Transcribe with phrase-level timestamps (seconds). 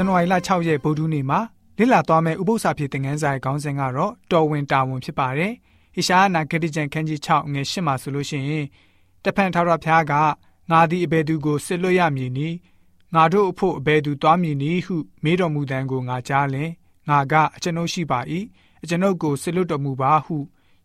[0.00, 1.40] ဇန်နဝါရီလ6ရက်ဗုဒ္ဓနေ့မှာ
[1.78, 5.52] လေ့လာသွားမယ့်ဥပုသ္စာဖြစ်တဲ့ငန်းစာရဲ့ခေါင်းစဉ်ကတော့တော်ဝင်တာဝန်ဖြစ်ပါတယ်။
[5.94, 8.66] ဟိရှားနာဂတိကျမ်းခန်းကြီး6ငွေ8မှာဆိုလို့ရှိရင်
[9.24, 10.12] တဖန်ထာဝရဘုရားက
[10.70, 12.56] ငါသည်အဘယ်သူကိုစစ်လွတ်ရမည်နည်း
[13.14, 16.70] ငါတို့အဖို့အဘယ်သူသွားမည်နည်းဟုမေးတော်မူတန်ကိုငါကြားလင်
[17.08, 18.20] ငါကအကျွန်ုပ်ရှိပါ၏
[18.82, 20.36] အကျွန်ုပ်ကိုစစ်လွတ်တော်မူပါဟု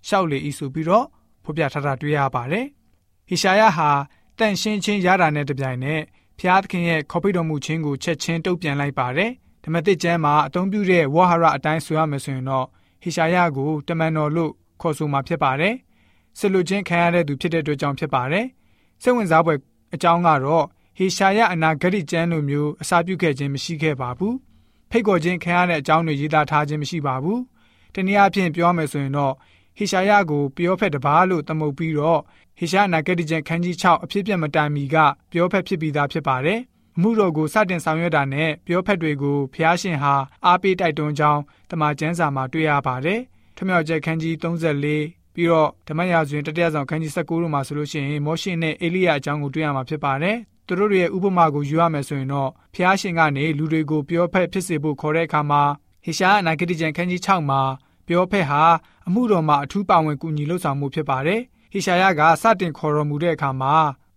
[0.08, 1.06] လျှောက်လေ၏ဆိုပြီးတော့
[1.44, 2.66] ဖော်ပြထားတာတွေ့ရပါတယ်။
[3.28, 3.90] ဟိရှာယဟာ
[4.38, 6.02] တန်ရှင်းချင်းရတာနဲ့တပြိုင်နက်
[6.40, 9.32] ဖျားသခင်ရဲ့ခေါ်ပိတော်မူခြင်းကိုချက်ချင်းတုံ့ပြန်လိုက်ပါတယ်။
[9.64, 12.66] ဓမ္မသစ်ကျမ်းမှာအသုံးပြုတဲ့ဝဟရအတိုင်းဆိုရမယ်ဆိုရင်တော့
[13.02, 15.76] ဟိရှာယကိုတမန်တော်လို့ခေါ်ဆိုမှာဖြစ်ပါတယ်။
[16.40, 18.46] ဆလူချင်းခံရတဲ့သူဖြစ်တဲ့အတွက်ကြောင့်ဖြစ်ပါတယ်။
[19.02, 19.60] စိတ်ဝင်စားဖွယ်
[19.96, 20.66] အကြောင်းကတော့
[20.98, 24.34] ဟေရှာယအနာဂတိကျမ်းလိုမျိုးအစာပြုခဲ့ခြင်းမရှိခဲ့ပါဘူး။
[24.92, 27.40] ဖိတ်ခေါ်ခြင်းခံရတဲ့အကြောင်းတွေရေးသားထားခြင်းမရှိပါဘူး။
[27.94, 29.34] တနည်းအားဖြင့်ပြောမယ်ဆိုရင်တော့
[29.78, 32.22] ဟေရှာယကိုပြောဖက်တပါးလို့သမုတ်ပြီးတော့
[32.60, 34.96] ဟေရှာယနာဂတိကျမ်းခန်းကြီး6အဖြစ်ပြမတိုင်မီက
[35.32, 36.60] ပြောဖက်ဖြစ်ပြီးသားဖြစ်ပါတယ်။
[36.96, 40.14] အမှုတော်ကိုစတင်ဆောင်ရွက်တာနဲ့ပြောဖက်တွေကိုဖျားရှင်ဟာ
[40.46, 43.20] အားပေးတိုက်တွန်းကြောင်းတမန်ကျမ်းစာမှာတွေ့ရပါတယ်။
[43.58, 55.62] ထမြောက်ကျက်ခန်းကြီး34ပြီးတော့ဓမ္မရာဇဝင်တတိယဆောင်ခန်းကြီး19တို့မှာဆိုလို့ရှိရင်မောရှေနဲ့အေလိယအကြောင်းကိုတွေ့ရမှာဖြစ်ပါတယ်။သူတို့ရဲ့ဥပမာကိုယူရမယ်ဆိုရင်တော့ဖျားရှင်ကနေလူတွေကိုပြောဖက်ဖြစ်စေဖို့ခေါ်တဲ့အခါမှာ
[56.06, 57.62] ဟေရှာယနာဂတိကျမ်းခန်းကြီး6မှာ
[58.08, 58.64] ပြောဖက်ဟာ
[59.08, 63.74] အမှုတော်မှာအထူးပါဝင်ကူညီလှုပ်ဆောင်မှုဖြစ်ပါတယ်။ဟေရှာယကစတင်ခေါ်တော်မူတဲ့အခါမှာ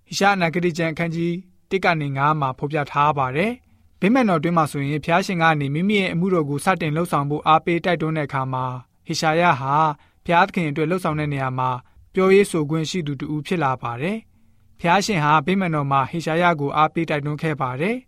[0.07, 1.33] ဟေရှာနာဂတိကျမ်းခန်းကြီး
[1.71, 3.53] 1ကနေ9မှာဖော်ပြထားပါတယ်။
[4.01, 8.65] ဗိမာန်တော်တွင်မှာဆိုရင်ဖျားရှင်ကနေမိမိရဲ့အမှုတော်ကိုစတင်လှုပ်ဆောင်ဖို့အားပေးတိုက်တွန်းတဲ့အခါမှာ
[9.07, 9.75] ဟေရှာယဟာ
[10.25, 11.71] ဖျားသခင်အတွက်လှုပ်ဆောင်တဲ့နေရာမှာ
[12.15, 14.17] ပြောရေးဆိုခွင့်ရှိသူတူဖြစ်လာပါတယ်။
[14.81, 17.97] ဖျားရှင်ဟာဗိမာန်တော်မှာဟေရှာယကိုအားပေးတိုက်တွန်းခဲ့ပါတယ်။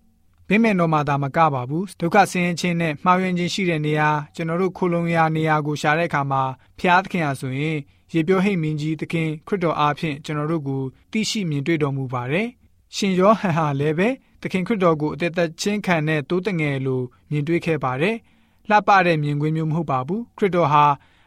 [0.53, 6.43] ဗိမာန်တော်မှာဒါမကပါဘူးဒုက္ခဆင်းရဲခြင်းနဲ့မှားယွင်းခြင်းရှိတဲ့နေရာကျွန်တော်တို့ခိုလုံရာနေရာကိုရှာတဲ့အခါမှာ
[6.79, 7.79] ဖျားသခင်ဟာဆိုရင်
[8.13, 12.49] ရေပြောဟိတ်မင်းကြီးသခင်ခရစ်တော်အားဖြင့်ကျွန်တော်တို့ကိုသိရှိမြင်တွေ့တော်မူပါတယ်။
[12.97, 14.09] ရှင်ယောဟန်ဟာလည်းပဲ
[14.41, 18.17] သခင်ခရစ်တော်ကိုအသက်သက်ချင်းခံတဲ့တိုးတငယ်လိုမြင်တွေ့ခဲ့ပါတယ်။
[18.69, 20.85] လှပတဲ့မြင်ကွင်းမျိုးမဟုတ်ပါဘူး။ခရစ်တော်ဟာ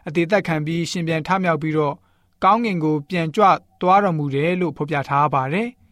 [0.08, 1.96] အသေးသက်ခံပြီးရှင်ပြန်ထမြောက်ပြီးတော့
[2.44, 3.46] ကောင်းငင်ကိုပြန်ကြွ
[3.82, 5.68] သွားတော်မူတယ်လို့ဖော်ပြထားပါတယ်။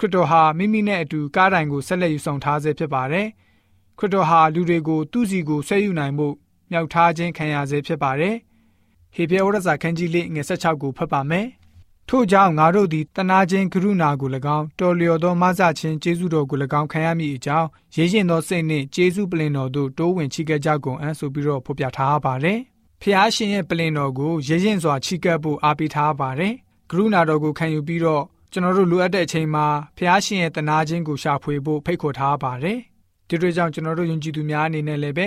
[0.00, 3.26] ခရစ်တော်ဟာမိမိနဲ့အတူကားတိုင်ကိုဆက်လက်ယူဆောင်ထားဆဲဖြစ်ပါတယ်။
[3.98, 6.28] ခရစ်တော်ဟာလူတွေကိုသူ့စီကိုဆွဲယူနိုင်မှု
[6.70, 8.36] မြောက်ထားခြင်းခံရဆဲဖြစ်ပါတယ်။
[9.14, 11.46] ဟေဘရဲဝရစာခန်းကြီးလေးငယ်16ကိုဖတ်ပါမယ်။
[12.08, 22.58] ထို့ကြောင့်ငါတို့သည်တနာခြင်းကရုဏာကို၎င်းတော်လျော်သောမဆခြင်းကျေးဇူးတော်ကို၎င်းခံရမည်အကြောင်းရေးရင်သောစိတ်နှင့်ကျေးဇူးပလင်တော်တို့တိုးဝင်ချီးကပ်ကြကုန်အံ့ဆိုပြီးတော့ဖော်ပြထားပါတယ်။
[23.02, 26.54] ဖျားရှင်ရဲ့ပလင်တော်ကိုရရင်စွာချီးကပ်ဖို့အားပေးထားပါတယ်။
[26.90, 29.66] ကရုဏာတော်ကိုခံယူပြီးတော့ ကျွန်တော်တို့လိုအပ်တဲ့အချိန်မှာ
[29.96, 32.78] ဖျားရှင်ရဲ့တနာခြင်းကိုရှာဖွေဖို့ဖိတ်ခေါ်ထားပါတယ်။
[33.28, 35.26] ဒီလိုကြောင့်ကျွန်တော်တို့ယုံကြည်သူများအနေနဲ့လည်းပဲ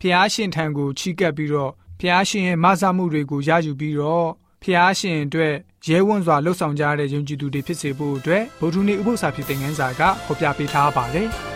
[0.00, 4.28] ဖျားရှင်ထံကိုချီးကပ်ပြီးတော့ဖျားရှင်ရဲ့မဆာမှုတွေကိုရယူပြီးတော့
[4.62, 5.54] ဖျားရှင်အတွက်
[5.86, 11.30] ရဲဝံ့စွာလှုပ်ဆောင်ကြတဲ့ယုံကြည်သူတွေဖြစ်စေဖို့အတွက်ဗုဒ္ဓနည်းဥပုသ္စာဖြစ်တဲ့ငန်းစာကဖော်ပြပေးထားပါတယ်။